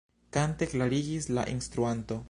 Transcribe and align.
Kante 0.37 0.69
klarigis 0.71 1.29
la 1.39 1.45
instruanto. 1.57 2.19